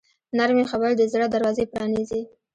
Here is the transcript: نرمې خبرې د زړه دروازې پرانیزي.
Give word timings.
نرمې 0.37 0.65
خبرې 0.71 0.93
د 0.97 1.01
زړه 1.13 1.25
دروازې 1.33 1.65
پرانیزي. 1.73 2.21